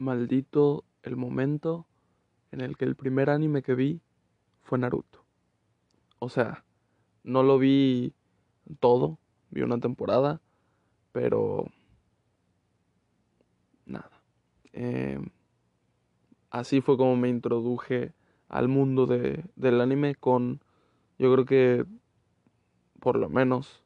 [0.00, 1.86] maldito el momento
[2.50, 4.00] en el que el primer anime que vi
[4.62, 5.24] fue Naruto.
[6.18, 6.64] O sea,
[7.22, 8.14] no lo vi
[8.80, 9.18] todo,
[9.50, 10.40] vi una temporada,
[11.12, 11.66] pero
[13.86, 14.22] nada.
[14.72, 15.30] Em,
[16.50, 18.12] así fue como me introduje
[18.48, 20.60] al mundo de, del anime con,
[21.18, 21.86] yo creo que,
[23.00, 23.82] por lo menos,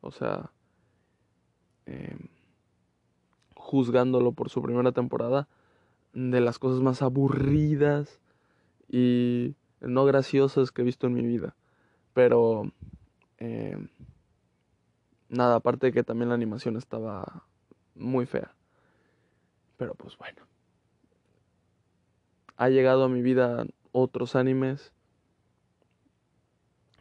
[0.00, 0.50] o sea,
[1.86, 2.28] em,
[3.72, 5.48] juzgándolo por su primera temporada,
[6.12, 8.20] de las cosas más aburridas
[8.86, 11.56] y no graciosas que he visto en mi vida.
[12.12, 12.70] Pero,
[13.38, 13.88] em,
[15.30, 17.46] nada, aparte de que también la animación estaba
[17.94, 18.54] muy fea.
[19.78, 20.42] Pero pues bueno.
[22.58, 24.92] Ha llegado a mi vida otros animes.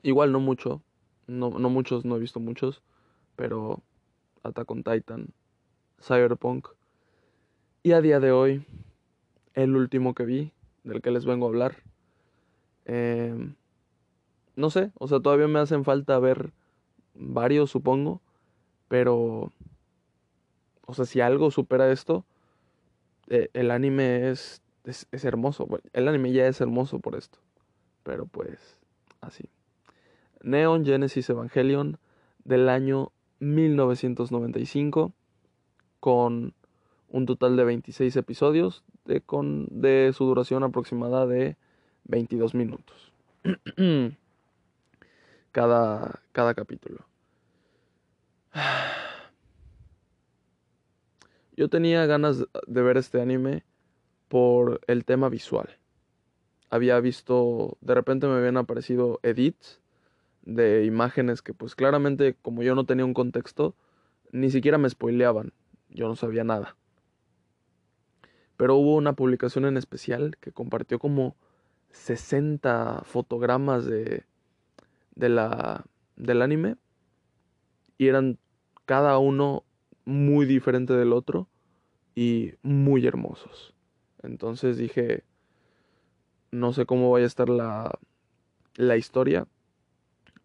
[0.04, 0.82] Igual no mucho.
[1.28, 2.82] No, no muchos, no he visto muchos.
[3.36, 3.84] Pero
[4.44, 5.34] Attack on Titan,
[6.02, 6.68] Cyberpunk.
[7.84, 8.66] Y a día de hoy,
[9.54, 10.52] el último que vi,
[10.84, 11.78] del que les vengo a hablar.
[12.86, 13.56] Em,
[14.56, 16.52] no sé, o sea, todavía me hacen falta ver
[17.14, 18.22] varios, supongo.
[18.88, 19.52] Pero,
[20.86, 22.26] o sea, si algo supera esto,
[23.30, 25.68] eh, el anime es, es, es hermoso.
[25.94, 27.40] el anime ya es hermoso por esto.
[28.04, 28.78] Pero pues,
[29.22, 29.46] así.
[30.44, 31.98] Neon Genesis Evangelion
[32.44, 35.14] del año 1995
[36.02, 36.54] con
[37.08, 41.56] un total de 26 episodios de, con, de su duración aproximada de
[42.06, 43.14] 22 minutos
[45.52, 47.06] cada, cada capítulo.
[51.56, 53.64] Yo tenía ganas de ver este anime
[54.30, 55.78] por el tema visual.
[56.70, 59.82] Había visto, de repente me habían aparecido edits
[60.44, 63.76] de imágenes que pues claramente como yo no tenía un contexto,
[64.32, 65.52] ni siquiera me spoileaban,
[65.92, 66.76] yo no sabía nada.
[68.58, 71.36] Pero hubo una publicación en especial que compartió como
[71.90, 74.26] 60 fotogramas de,
[75.16, 75.86] de la,
[76.16, 76.78] del anime
[77.98, 78.40] y eran
[78.86, 79.64] cada uno
[80.06, 81.48] muy diferente del otro
[82.16, 83.74] y muy hermosos.
[84.24, 85.24] Entonces dije,
[86.52, 87.98] no sé cómo vaya a estar la,
[88.76, 89.48] la historia,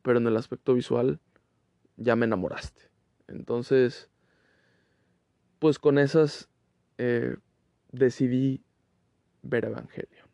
[0.03, 1.21] pero en el aspecto visual
[1.97, 2.83] ya me enamoraste.
[3.29, 4.11] Entonces,
[5.59, 6.49] pues con esas
[6.99, 7.37] eh,
[7.93, 8.63] decidí
[9.43, 10.27] ver Evangelion.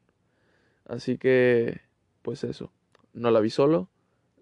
[0.87, 1.81] Así que,
[2.23, 2.73] pues eso,
[3.13, 3.89] no la vi solo,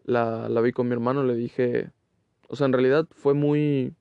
[0.05, 1.93] la, la vi con mi hermano, le dije,
[2.49, 3.95] o sea, en realidad fue muy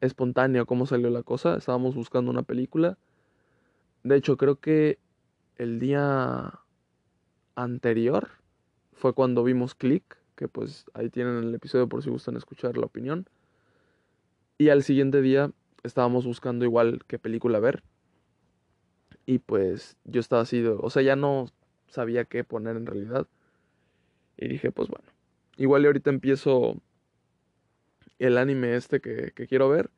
[0.00, 1.56] espontáneo cómo salió la cosa.
[1.56, 2.98] Estábamos buscando una película.
[4.02, 4.98] De hecho, creo que
[5.56, 6.60] el día
[7.54, 8.28] anterior
[8.92, 12.86] fue cuando vimos Click, que pues ahí tienen el episodio por si gustan escuchar la
[12.86, 13.28] opinión.
[14.58, 15.52] Y al siguiente día
[15.84, 17.84] estábamos buscando igual qué película ver.
[19.24, 21.46] Y pues yo estaba así, o sea, ya no
[21.86, 23.28] sabía qué poner en realidad.
[24.36, 25.06] Y dije, pues bueno,
[25.56, 26.80] igual ahorita empiezo
[28.18, 29.90] el anime este que, quiero ver.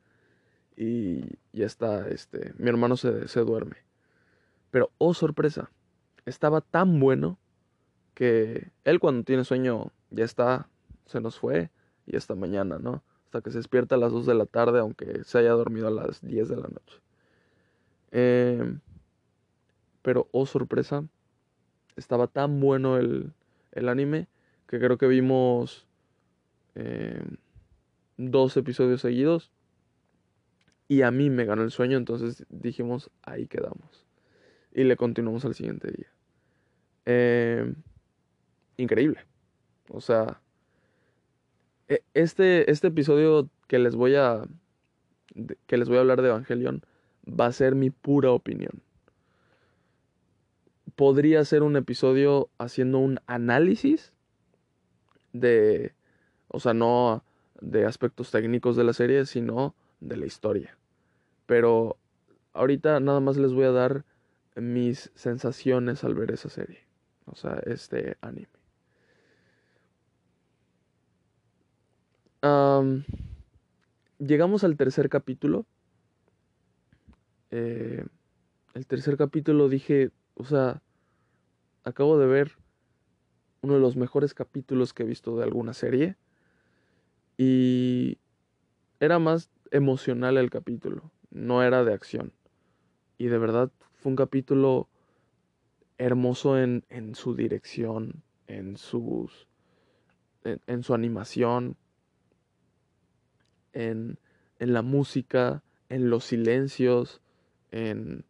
[0.76, 3.76] Y ya está, este, mi hermano se, se duerme.
[4.70, 5.70] Pero, oh sorpresa,
[6.26, 7.38] estaba tan bueno
[8.14, 10.68] que él cuando tiene sueño ya está,
[11.06, 11.70] se nos fue
[12.06, 13.02] y esta mañana, ¿no?
[13.30, 15.92] Hasta que se despierta a las 2 de la tarde, aunque se haya dormido a
[15.92, 17.00] las 10 de la noche.
[18.10, 18.80] Em,
[20.02, 21.04] pero, oh sorpresa,
[21.94, 23.32] estaba tan bueno el,
[23.70, 24.26] el anime
[24.66, 25.86] que creo que vimos
[26.74, 27.22] eh,
[28.16, 29.52] dos episodios seguidos.
[30.88, 34.08] Y a mí me ganó el sueño, entonces dijimos, ahí quedamos.
[34.72, 36.08] Y le continuamos al siguiente día.
[37.06, 37.72] Eh,
[38.76, 39.20] increíble.
[39.88, 40.40] O sea,
[42.14, 44.44] este, este episodio que les voy a
[45.66, 46.82] que les voy a hablar de Evangelion
[47.26, 48.82] va a ser mi pura opinión.
[50.96, 54.12] Podría ser un episodio haciendo un análisis
[55.32, 55.94] de,
[56.48, 57.24] o sea, no
[57.60, 60.76] de aspectos técnicos de la serie, sino de la historia.
[61.46, 61.96] Pero
[62.52, 64.04] ahorita nada más les voy a dar
[64.56, 66.80] mis sensaciones al ver esa serie,
[67.26, 68.59] o sea, este anime.
[74.18, 75.66] Llegamos al tercer capítulo.
[77.50, 78.04] Eh,
[78.74, 80.82] el tercer capítulo dije, o sea,
[81.84, 82.52] acabo de ver
[83.62, 86.16] uno de los mejores capítulos que he visto de alguna serie.
[87.36, 88.18] Y
[89.00, 92.32] era más emocional el capítulo, no era de acción.
[93.18, 94.88] Y de verdad fue un capítulo
[95.98, 99.46] hermoso en, en su dirección, en sus.
[100.44, 101.76] en, su animación,
[103.72, 104.18] en,
[104.58, 107.20] en la música, en los silencios.
[107.70, 108.24] en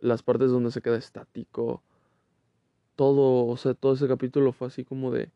[0.00, 1.82] las partes donde se queda estático.
[2.96, 5.30] Todo, o sea, todo ese capítulo fue así como de...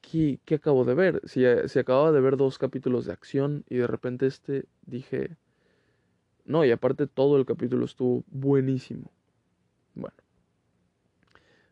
[0.00, 1.20] ¿Qué, qué acabo de ver?
[1.24, 5.36] Si, si acababa de ver dos capítulos de acción y de repente este dije...
[6.44, 9.10] No, y aparte todo el capítulo estuvo buenísimo.
[9.94, 10.16] Bueno.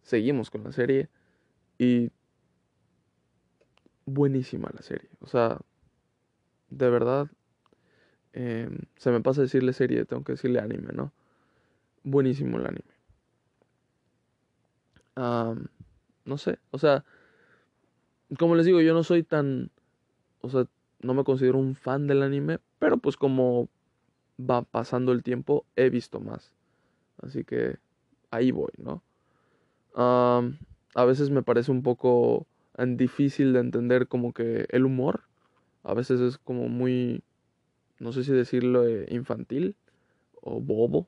[0.02, 1.08] Seguimos con la serie
[1.78, 2.10] y
[4.04, 5.08] buenísima la serie.
[5.20, 5.58] O sea,
[6.70, 7.28] de verdad,
[8.32, 11.12] em, se me pasa decirle serie, tengo que decirle anime, ¿no?
[12.04, 12.96] Buenísimo el anime.
[16.24, 17.04] no sé, o sea,
[18.38, 19.70] como les digo, yo no soy tan,
[20.40, 20.66] o sea,
[21.00, 23.68] no me considero un fan del anime, pero pues como
[24.38, 26.52] va pasando el tiempo, he visto más.
[27.22, 27.78] Así que
[28.30, 29.02] ahí voy, ¿no?
[29.98, 32.46] a veces me parece un poco
[32.78, 35.22] difícil de entender como que el humor.
[35.86, 37.22] A veces es como muy,
[38.00, 39.76] no sé si decirlo, eh, infantil
[40.42, 41.06] o bobo,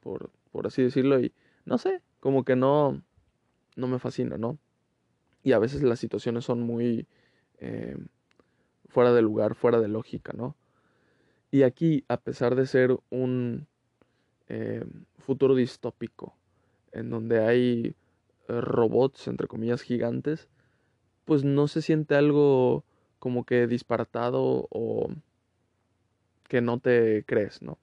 [0.00, 1.18] por, por así decirlo.
[1.20, 1.32] Y
[1.64, 3.02] no sé, como que no,
[3.74, 4.56] no me fascina, ¿no?
[5.42, 7.08] Y a veces las situaciones son muy
[7.58, 7.96] eh,
[8.88, 10.54] fuera de lugar, fuera de lógica, ¿no?
[11.50, 13.66] Y aquí, a pesar de ser un
[14.48, 14.84] eh,
[15.18, 16.36] futuro distópico,
[16.92, 17.96] en donde hay
[18.46, 20.48] robots, entre comillas, gigantes,
[21.24, 22.84] pues no se siente algo
[23.24, 25.08] como que disparatado o
[26.46, 27.78] que no te crees, ¿no?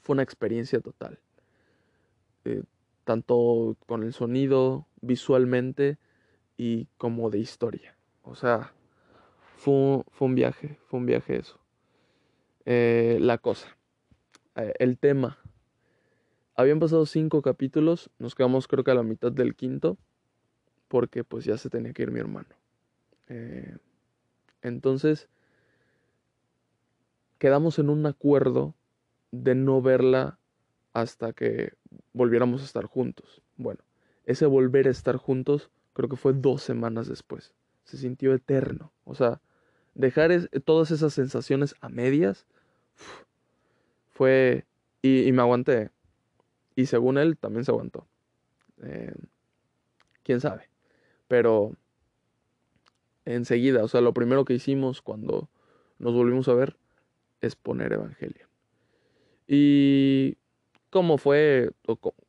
[0.00, 1.18] Fue una experiencia total.
[2.46, 2.62] Eh,
[3.04, 5.98] tanto con el sonido, visualmente
[6.56, 7.94] y como de historia.
[8.22, 8.72] O sea,
[9.58, 11.60] fue, fue un viaje, fue un viaje eso.
[12.64, 13.76] Eh, la cosa,
[14.56, 15.36] eh, el tema.
[16.54, 19.98] Habían pasado cinco capítulos, nos quedamos creo que a la mitad del quinto
[20.88, 22.61] porque pues ya se tenía que ir mi hermano.
[23.34, 23.78] Eh,
[24.60, 25.28] entonces,
[27.38, 28.74] quedamos en un acuerdo
[29.30, 30.38] de no verla
[30.92, 31.72] hasta que
[32.12, 33.40] volviéramos a estar juntos.
[33.56, 33.80] Bueno,
[34.26, 37.54] ese volver a estar juntos creo que fue dos semanas después.
[37.84, 38.92] Se sintió eterno.
[39.04, 39.40] O sea,
[39.94, 40.30] dejar
[40.64, 42.46] todas esas sensaciones a medias
[44.10, 44.66] fue...
[45.00, 45.90] Y, me aguanté.
[46.76, 48.06] Y según él, también se aguantó.
[48.82, 49.14] Eh,
[50.22, 50.68] ¿Quién sabe?
[51.26, 51.74] Pero
[53.24, 55.48] enseguida, o sea, lo primero que hicimos cuando
[55.98, 56.76] nos volvimos a ver
[57.40, 58.48] es poner Evangelio.
[59.46, 60.36] Y
[60.90, 61.70] cómo fue,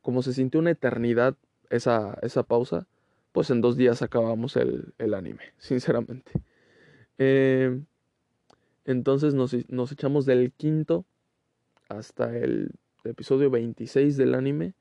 [0.02, 1.36] cómo se sintió una eternidad
[1.70, 2.86] esa, esa pausa,
[3.32, 6.32] pues en dos días acabamos el, anime, sinceramente.
[7.18, 7.80] Eh,
[8.84, 11.04] entonces nos, nos, echamos del quinto
[11.88, 12.70] hasta el
[13.04, 14.74] episodio 26 del anime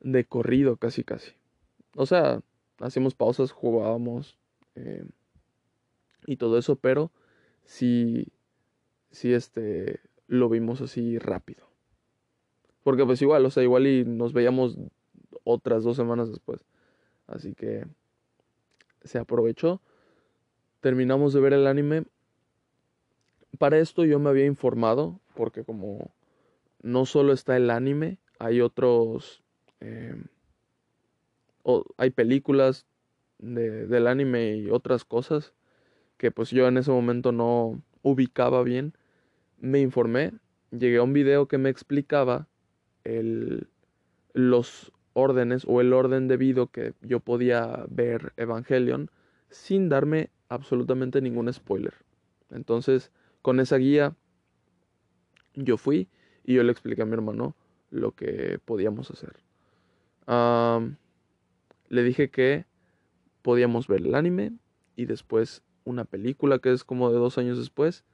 [0.00, 1.32] de corrido casi casi.
[1.96, 2.40] O sea,
[2.78, 4.38] hacíamos pausas, jugábamos
[4.76, 5.04] eh,
[6.26, 7.10] y todo eso, pero
[7.64, 8.28] sí,
[9.10, 11.66] sí, este, lo vimos así rápido.
[12.82, 14.78] Porque pues igual, o sea, igual y nos veíamos
[15.44, 16.64] otras dos semanas después.
[17.26, 17.86] Así que
[19.02, 19.80] se aprovechó.
[20.80, 22.04] Terminamos de ver el anime.
[23.58, 26.12] Para esto yo me había informado, porque como
[26.82, 29.42] no solo está el anime, hay otros...
[29.80, 30.22] Eh,
[31.96, 32.86] hay películas
[33.38, 35.52] del anime y otras cosas
[36.16, 38.94] que pues yo en ese momento no ubicaba bien,
[39.58, 40.32] me informé,
[40.70, 42.48] llegué a un video que me explicaba
[43.02, 43.68] el,
[44.32, 49.10] los órdenes o el orden debido que yo podía ver Evangelion
[49.50, 51.94] sin darme absolutamente ningún spoiler.
[52.50, 53.10] Entonces,
[53.42, 54.14] con esa guía
[55.54, 56.08] yo fui
[56.44, 57.56] y yo le expliqué a mi hermano
[57.90, 59.34] lo que podíamos hacer
[61.88, 62.66] le dije que
[63.44, 64.52] podíamos ver el anime
[64.96, 68.04] y después una película que es como de dos años después,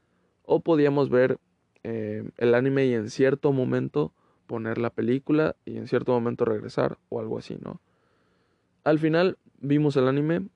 [0.42, 1.38] o podíamos ver
[1.84, 4.12] eh, el anime y en cierto momento
[4.48, 7.80] poner la película y en cierto momento regresar o algo así, ¿no?
[8.82, 10.48] Al final vimos el anime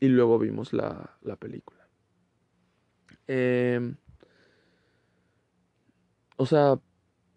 [0.00, 1.86] y luego vimos la, la película.
[3.26, 3.96] Em,
[6.38, 6.80] o sea,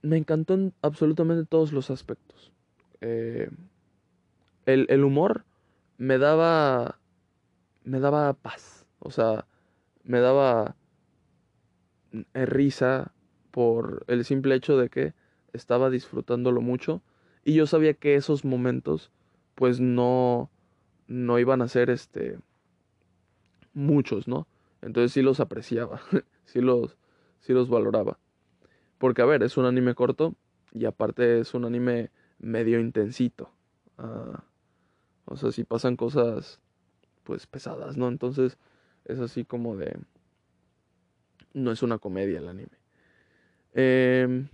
[0.03, 2.53] me encantó en absolutamente todos los aspectos.
[3.01, 3.49] Eh,
[4.65, 5.43] el, humor
[6.01, 6.99] me daba,
[7.83, 9.45] me daba paz, o sea,
[10.03, 10.75] me daba
[12.11, 13.13] eh, risa
[13.51, 15.13] por el simple hecho de que
[15.53, 17.03] estaba disfrutándolo mucho
[17.45, 19.11] y yo sabía que esos momentos
[19.53, 20.49] pues no
[21.05, 22.39] no iban a ser este
[23.75, 24.47] muchos, ¿no?
[24.81, 26.01] Entonces sí los apreciaba,
[26.45, 26.97] sí los
[27.41, 28.17] sí los valoraba.
[28.97, 30.33] Porque a ver, es un anime corto
[30.73, 33.51] y aparte es un anime medio intensito.
[33.99, 34.45] Ah,
[35.25, 36.59] o sea, si pasan cosas
[37.23, 38.07] pues pesadas, ¿no?
[38.07, 38.57] Entonces
[39.05, 39.97] es así como de...
[41.53, 42.77] No es una comedia el anime.
[43.73, 44.47] Em,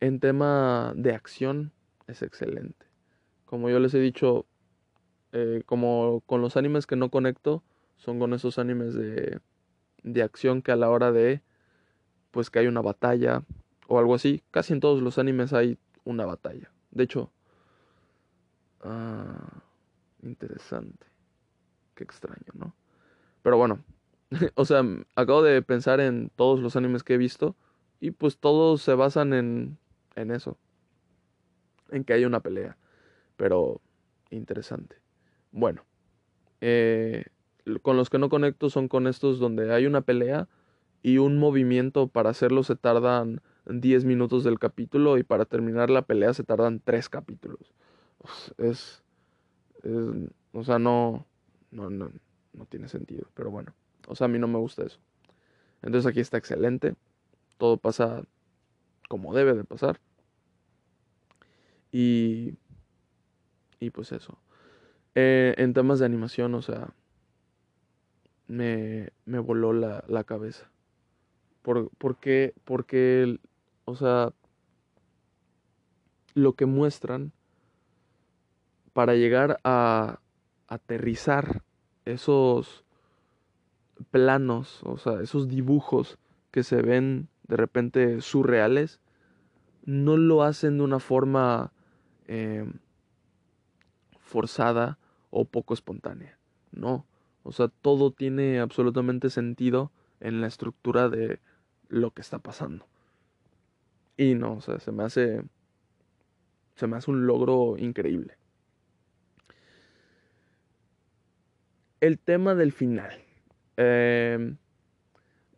[0.00, 1.72] en tema de acción
[2.06, 2.86] es excelente.
[3.44, 4.46] Como yo les he dicho,
[5.32, 7.62] eh, como con los animes que no conecto,
[7.96, 9.38] son con esos animes de,
[10.02, 11.42] de acción que a la hora de,
[12.32, 13.44] pues que hay una batalla
[13.86, 16.72] o algo así, casi en todos los animes hay una batalla.
[16.90, 17.30] De hecho,
[18.82, 19.62] ah,
[20.22, 21.06] interesante.
[21.94, 22.74] Qué extraño, ¿no?
[23.42, 23.80] Pero bueno,
[24.54, 24.82] o sea,
[25.14, 27.56] acabo de pensar en todos los animes que he visto
[28.00, 29.78] y pues todos se basan en,
[30.16, 30.58] en eso,
[31.90, 32.76] en que hay una pelea.
[33.36, 33.80] Pero
[34.30, 34.96] interesante.
[35.50, 35.84] Bueno,
[36.60, 37.24] eh,
[37.82, 40.48] con los que no conecto son con estos donde hay una pelea
[41.02, 46.02] y un movimiento para hacerlo se tardan 10 minutos del capítulo y para terminar la
[46.02, 47.72] pelea se tardan 3 capítulos.
[48.24, 49.02] Es, es
[50.52, 51.26] o sea, no,
[51.70, 52.10] no, no,
[52.52, 53.74] no tiene sentido, pero bueno,
[54.06, 54.98] o sea, a mí no me gusta eso.
[55.82, 56.94] Entonces aquí está excelente,
[57.58, 58.22] todo pasa
[59.08, 60.00] como debe de pasar.
[61.90, 62.54] Y,
[63.80, 64.38] y pues eso.
[65.14, 66.94] Eh, en temas de animación, o sea,
[68.46, 70.70] me, me voló la, la cabeza.
[71.62, 73.38] Por, porque, porque,
[73.84, 74.32] o sea,
[76.34, 77.32] lo que muestran
[78.92, 80.20] para llegar a
[80.68, 81.62] aterrizar
[82.04, 82.84] esos
[84.10, 86.18] planos, o sea, esos dibujos
[86.50, 89.00] que se ven de repente surreales,
[89.84, 91.72] no lo hacen de una forma
[92.26, 92.70] eh,
[94.20, 94.98] forzada
[95.30, 96.38] o poco espontánea.
[96.72, 97.06] No,
[97.42, 101.40] o sea, todo tiene absolutamente sentido en la estructura de
[101.88, 102.86] lo que está pasando.
[104.16, 105.42] Y no, o sea, se me hace
[106.74, 108.36] se me hace un logro increíble.
[112.02, 113.12] El tema del final.
[113.76, 114.56] Em,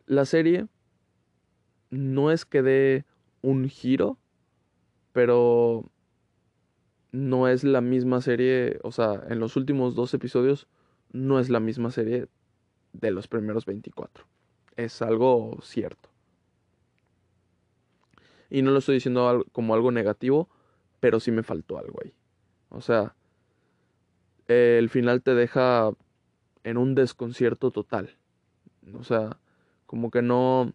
[0.05, 0.67] la serie
[1.89, 3.03] no es que dé
[3.41, 4.19] un giro,
[5.11, 5.89] pero
[7.11, 10.67] no es la misma serie, o sea, en los últimos dos episodios
[11.11, 12.27] no es la misma serie
[12.93, 14.23] de los primeros 24.
[14.75, 16.09] Es algo cierto.
[18.51, 20.47] Y no lo estoy diciendo como algo negativo,
[20.99, 22.13] pero sí me faltó algo ahí.
[22.69, 23.15] O sea,
[24.47, 25.91] el final te deja
[26.65, 28.17] en un desconcierto total.
[28.99, 29.37] O sea,
[29.85, 30.73] como que no...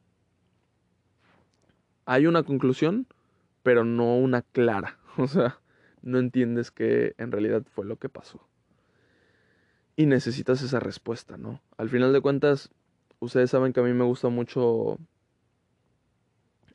[2.07, 3.07] Hay una conclusión,
[3.63, 4.97] pero no una clara.
[5.17, 5.59] O sea,
[6.03, 8.41] no entiendes qué en realidad fue lo que pasó.
[9.97, 11.61] Y necesitas esa respuesta, ¿no?
[11.77, 12.71] Al final de cuentas,
[13.19, 14.99] ustedes saben que a mí me gusta mucho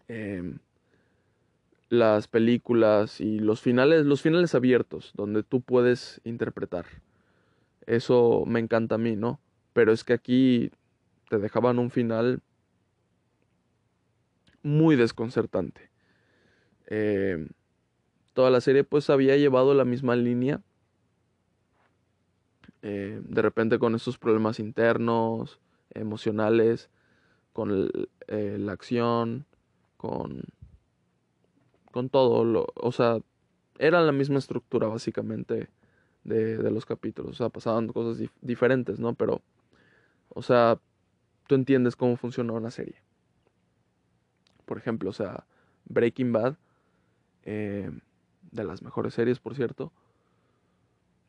[0.09, 0.59] em,
[1.87, 6.85] las películas y los finales, los finales abiertos, donde tú puedes interpretar.
[7.85, 9.39] Eso me encanta a mí, ¿no?
[9.73, 10.71] Pero es que aquí
[11.29, 12.41] te dejaban un final
[14.63, 15.89] muy desconcertante.
[16.87, 17.47] Eh,
[18.33, 20.61] toda la serie pues había llevado la misma línea.
[22.81, 25.59] Eh, de repente con esos problemas internos,
[25.91, 26.89] emocionales,
[27.53, 27.89] con
[28.27, 29.45] eh, la acción,
[29.97, 30.43] con,
[31.91, 32.43] con todo.
[32.43, 33.19] Lo, o sea,
[33.77, 35.69] era la misma estructura básicamente
[36.25, 37.31] de, los capítulos.
[37.31, 39.13] O sea, pasaban cosas diferentes, ¿no?
[39.13, 39.41] Pero,
[40.29, 40.79] o sea,
[41.47, 42.95] tú entiendes cómo funciona una serie.
[44.65, 45.45] Por ejemplo, o sea,
[45.85, 46.57] Breaking Bad,
[47.43, 47.89] eh,
[48.51, 49.93] de las mejores series, por cierto.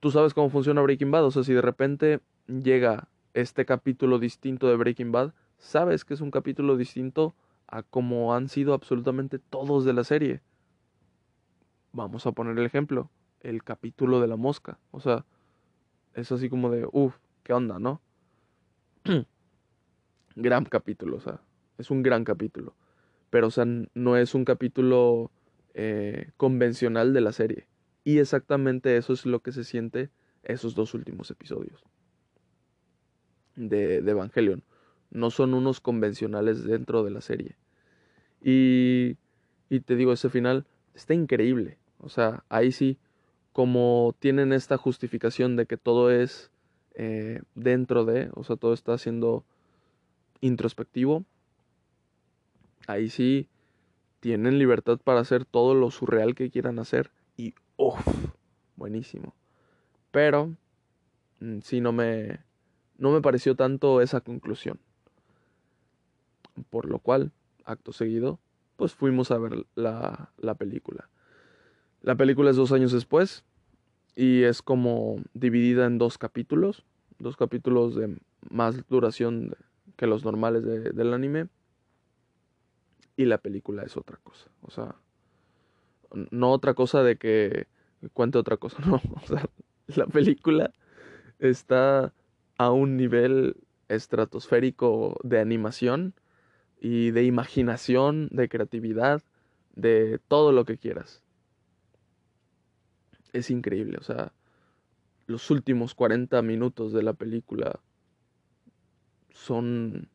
[0.01, 4.69] Tú sabes cómo funciona Breaking Bad, o sea, si de repente llega este capítulo distinto
[4.69, 7.35] de Breaking Bad, sabes que es un capítulo distinto
[7.67, 10.41] a como han sido absolutamente todos de la serie.
[11.93, 15.25] Vamos a poner el ejemplo, el capítulo de la mosca, o sea,
[16.15, 18.01] es así como de, uff, ¿qué onda, no?
[20.37, 21.41] gran capítulo, o sea,
[21.79, 22.75] es un gran capítulo.
[23.31, 25.31] Pero, o sea, no es un capítulo
[25.75, 27.67] eh, convencional de la serie.
[28.05, 30.11] Y exactamente eso es lo que se siente
[30.45, 31.83] esos dos últimos episodios
[33.57, 34.63] de, de Evangelion.
[35.11, 37.57] No son unos convencionales dentro de la serie.
[38.41, 39.17] Y,
[39.69, 41.79] y te digo, ese final está increíble.
[41.99, 42.99] O sea, ahí sí,
[43.57, 46.51] como tienen esta justificación de que todo es
[46.95, 49.47] eh, dentro de, o sea, todo está siendo
[50.43, 51.25] introspectivo,
[52.87, 53.49] ahí sí
[54.21, 58.07] tienen libertad para hacer todo lo surreal que quieran hacer y uff,
[58.77, 59.35] buenísimo.
[60.11, 60.55] Pero
[61.41, 62.41] mm, sí no me
[62.99, 64.79] no me pareció tanto esa conclusión.
[66.69, 67.33] Por lo cual,
[67.65, 68.39] acto seguido,
[68.77, 71.09] pues fuimos a ver la, la película.
[72.07, 73.43] La película es dos años después
[74.15, 76.85] y es como dividida en dos capítulos,
[77.19, 78.17] dos capítulos de
[78.49, 79.57] más duración
[79.97, 81.49] que los normales del anime.
[83.17, 84.49] y la película es otra cosa.
[84.63, 84.95] O sea,
[86.31, 87.67] no otra cosa de que
[88.13, 89.03] cuente otra cosa, no.
[89.21, 89.45] O sea,
[89.89, 90.73] la película
[91.41, 92.13] está
[92.57, 93.57] a un nivel
[93.89, 96.15] estratosférico de animación
[96.81, 99.25] y de imaginación, de creatividad,
[99.75, 101.26] de todo lo que quieras.
[103.37, 104.33] Es increíble, o sea,
[105.27, 107.81] los últimos 40 minutos de la película
[109.31, 110.09] son...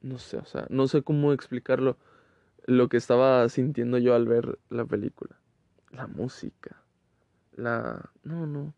[0.00, 1.96] No sé, o sea, no sé cómo explicarlo
[2.66, 5.38] lo que estaba sintiendo yo al ver la película.
[5.92, 6.82] La música.
[7.52, 8.10] La...
[8.24, 8.74] No, no.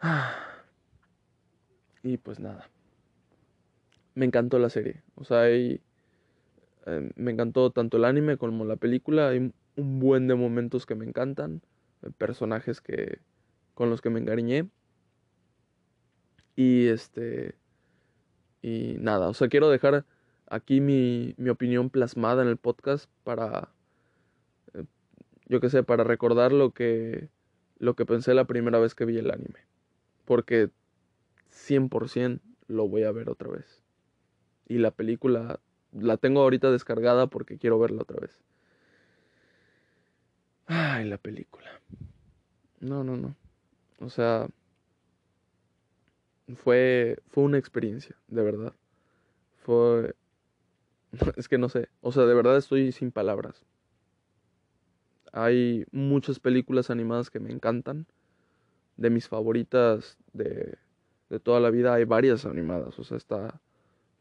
[2.04, 2.70] Y pues nada.
[4.14, 5.02] Me encantó la serie.
[5.16, 5.80] O sea, hay,
[6.86, 9.32] eh, me encantó tanto el anime como la película.
[9.76, 11.62] Un buen de momentos que me encantan.
[12.02, 13.20] Eh, personajes que
[13.74, 14.68] con los que me encariñé.
[16.56, 17.54] Y este.
[18.62, 20.04] Y nada, o sea, quiero dejar
[20.48, 23.68] aquí mi, mi opinión plasmada en el podcast para.
[24.74, 24.84] Eh,
[25.46, 27.28] yo qué sé, para recordar lo que.
[27.78, 29.60] Lo que pensé la primera vez que vi el anime.
[30.24, 30.70] Porque
[31.52, 33.82] 100% lo voy a ver otra vez.
[34.66, 35.60] Y la película
[35.92, 38.40] la tengo ahorita descargada porque quiero verla otra vez.
[40.66, 41.80] Ay, la película.
[42.80, 43.34] No, no, no.
[44.00, 44.48] O sea,
[46.56, 48.72] fue fue una experiencia, de verdad.
[49.64, 50.14] Fue
[51.36, 53.64] es que no sé, o sea, de verdad estoy sin palabras.
[55.32, 58.06] Hay muchas películas animadas que me encantan.
[58.96, 60.78] De mis favoritas de,
[61.28, 62.98] de toda la vida hay varias animadas.
[62.98, 63.60] O sea, está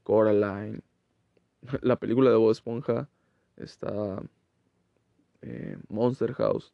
[0.03, 0.81] Coraline,
[1.81, 3.09] la película de Bob Esponja,
[3.57, 4.21] está
[5.45, 6.73] eh, Monster House,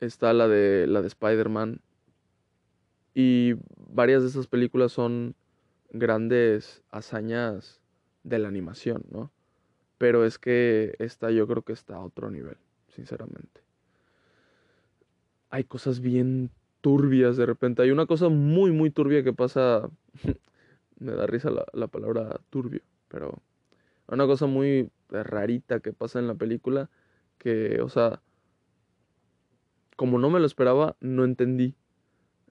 [0.00, 1.80] está la de la de Spider-Man
[3.14, 5.34] y varias de esas películas son
[5.90, 7.80] grandes hazañas
[8.24, 9.30] de la animación, ¿no?
[9.98, 12.56] Pero es que esta yo creo que está a otro nivel,
[12.88, 13.62] sinceramente.
[15.50, 17.82] Hay cosas bien turbias de repente.
[17.82, 19.88] Hay una cosa muy, muy turbia que pasa.
[20.98, 23.42] me da risa la, la palabra turbio, pero
[24.08, 26.90] una cosa muy rarita que pasa en la película
[27.38, 28.22] que, o sea,
[29.96, 31.74] como no me lo esperaba, no entendí.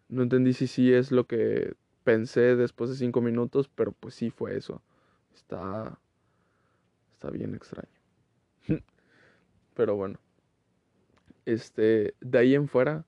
[0.10, 4.30] No entendí si sí es lo que pensé después de cinco minutos, pero pues sí
[4.30, 4.82] fue eso.
[5.34, 6.00] Está,
[7.14, 7.90] está bien extraño.
[9.76, 10.20] pero bueno,
[11.46, 13.06] este, de ahí en fuera,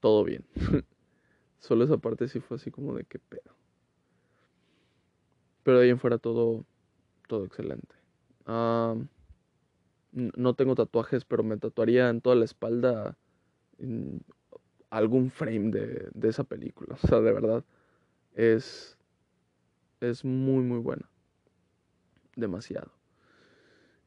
[0.00, 0.44] todo bien.
[1.58, 3.56] Solo esa parte sí fue así como de qué pedo.
[5.62, 6.64] Pero de ahí en fuera todo,
[7.26, 7.99] todo excelente.
[8.46, 9.08] No
[10.54, 13.16] tengo tatuajes, pero me tatuaría en toda la espalda
[14.90, 16.96] algún frame de, de, esa película.
[17.02, 17.64] O sea, de verdad,
[18.34, 18.98] es,
[20.00, 21.08] es muy, muy buena.
[22.36, 22.90] Demasiado.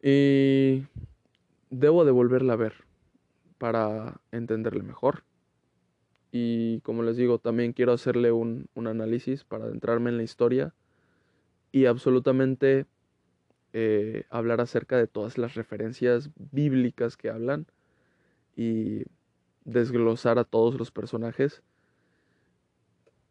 [0.01, 0.83] Y
[1.69, 2.73] debo de volverla a ver
[3.57, 5.23] para entenderle mejor.
[6.31, 10.73] Y como les digo, también quiero hacerle un, un análisis para adentrarme en la historia
[11.71, 12.87] y absolutamente
[13.73, 17.65] eh, hablar acerca de todas las referencias bíblicas que hablan
[18.55, 19.03] y
[19.65, 21.63] desglosar a todos los personajes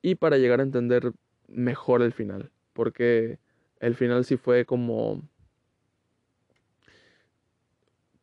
[0.03, 1.13] y para llegar a entender
[1.47, 3.39] mejor el final, porque
[3.79, 5.23] el final sí fue como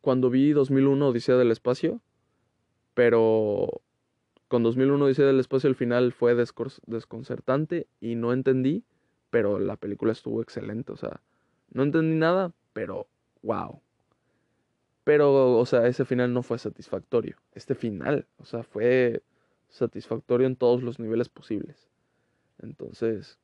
[0.00, 2.00] cuando vi 2001 Odisea del Espacio,
[2.94, 3.82] pero
[4.48, 8.84] con 2001 dice del Espacio el final fue desconcertante y no entendí,
[9.30, 11.20] pero la película estuvo excelente, o sea,
[11.72, 13.06] no entendí nada, pero
[13.42, 13.80] wow.
[15.04, 17.36] Pero, o sea, ese final no fue satisfactorio.
[17.54, 19.22] Este final, o sea, fue
[19.68, 21.88] satisfactorio en todos los niveles posibles.
[22.58, 23.38] Entonces,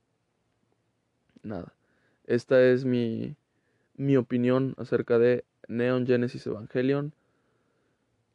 [1.43, 1.75] nada.
[2.27, 3.37] Esta es mi,
[3.95, 7.13] mi opinión acerca de Neon Genesis Evangelion,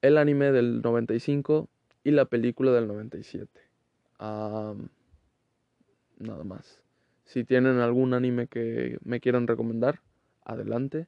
[0.02, 1.70] el anime del 95
[2.04, 3.62] y la película del 97.
[4.20, 4.76] nada
[6.44, 6.82] más.
[7.26, 10.02] Si tienen algún anime que me quieran recomendar,
[10.44, 11.08] adelante.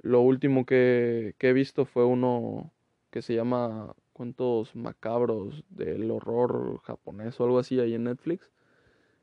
[0.00, 2.72] Lo último que, que he visto fue uno
[3.10, 8.50] que se llama Cuentos Macabros del Horror Japonés o algo así ahí en Netflix.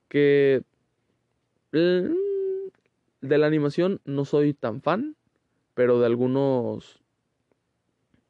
[0.07, 0.63] Que
[1.71, 2.67] mm,
[3.21, 5.15] de la animación no soy tan fan,
[5.73, 7.01] pero de algunos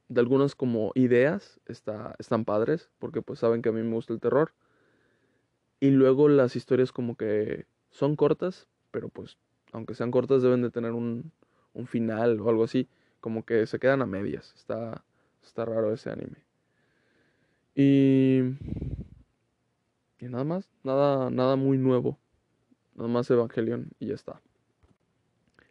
[0.10, 4.12] de algunas como ideas está, están padres, porque pues saben que a mí me gusta
[4.12, 4.54] el terror.
[5.80, 9.38] Y luego las historias como que son cortas, pero pues
[9.72, 11.32] aunque sean cortas deben de tener un,
[11.74, 12.88] un final o algo así,
[13.20, 14.54] como que se quedan a medias.
[14.56, 15.04] Está,
[15.44, 16.38] está raro ese anime.
[17.76, 18.40] Y,
[20.20, 22.18] y nada más, nada, nada muy nuevo.
[22.96, 24.42] nada más Evangelion y ya está.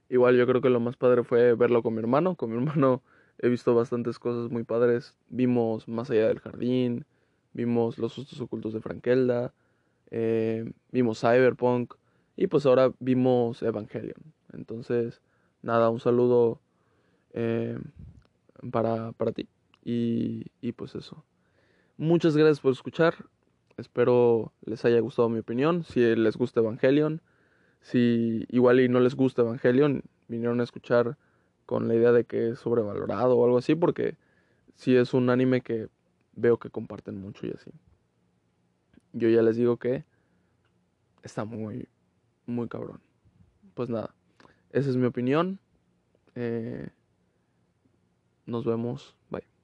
[0.08, 2.34] Igual yo creo que lo más padre fue verlo con mi hermano.
[2.34, 3.02] Con mi hermano
[3.38, 5.14] he visto bastantes cosas muy padres.
[5.28, 7.04] Vimos Más allá del jardín,
[7.52, 9.52] vimos Los sustos ocultos de Frankelda,
[10.10, 11.94] eh, vimos Cyberpunk
[12.38, 14.32] y pues ahora vimos Evangelion.
[14.52, 15.20] Entonces,
[15.60, 16.60] nada, un saludo
[17.32, 17.76] eh,
[18.70, 19.48] para, para ti.
[19.84, 21.24] Y, y pues eso.
[21.96, 23.26] Muchas gracias por escuchar.
[23.76, 25.82] Espero les haya gustado mi opinión.
[25.82, 27.22] Si les gusta Evangelion,
[27.80, 31.18] si igual y no les gusta Evangelion, vinieron a escuchar
[31.66, 34.16] con la idea de que es sobrevalorado o algo así, porque
[34.76, 35.88] si es un anime que
[36.36, 37.72] veo que comparten mucho y así.
[39.12, 40.04] Yo ya les digo que
[41.24, 41.88] está muy,
[42.48, 43.00] muy cabrón.
[43.74, 44.14] Pues nada,
[44.70, 45.60] esa es mi opinión.
[46.34, 46.88] Eh,
[48.46, 49.14] nos vemos.
[49.30, 49.57] Bye.